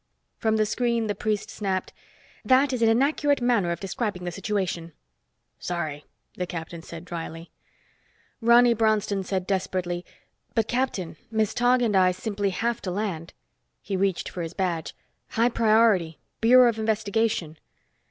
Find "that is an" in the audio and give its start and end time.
2.43-2.89